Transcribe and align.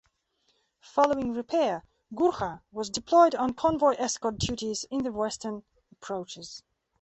Following 0.95 1.31
repair, 1.31 1.83
"Gurkha" 2.15 2.63
was 2.71 2.89
deployed 2.89 3.35
on 3.35 3.53
convoy 3.53 3.93
escort 3.99 4.39
duties 4.39 4.83
in 4.89 5.03
the 5.03 5.11
Western 5.11 5.61
Approaches. 5.91 6.63